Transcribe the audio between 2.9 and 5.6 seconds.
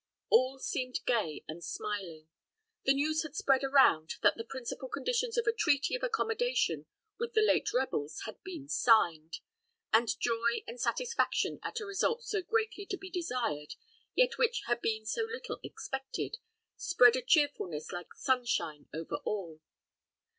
news had spread around that the principal conditions of a